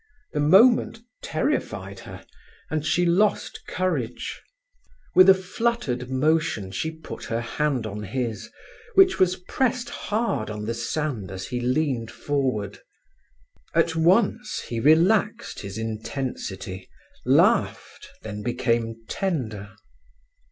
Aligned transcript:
The 0.33 0.39
moment 0.39 0.99
terrified 1.21 1.99
her, 1.99 2.25
and 2.71 2.83
she 2.83 3.05
lost 3.05 3.61
courage. 3.67 4.41
With 5.13 5.29
a 5.29 5.35
fluttered 5.35 6.09
motion 6.09 6.71
she 6.71 6.89
put 6.89 7.25
her 7.25 7.39
hand 7.39 7.85
on 7.85 8.01
his, 8.01 8.49
which 8.95 9.19
was 9.19 9.35
pressed 9.35 9.89
hard 9.91 10.49
on 10.49 10.65
the 10.65 10.73
sand 10.73 11.29
as 11.29 11.45
he 11.49 11.59
leaned 11.59 12.09
forward. 12.09 12.79
At 13.75 13.95
once 13.95 14.61
he 14.67 14.79
relaxed 14.79 15.59
his 15.59 15.77
intensity, 15.77 16.89
laughed, 17.23 18.07
then 18.23 18.41
became 18.41 19.03
tender. 19.07 19.69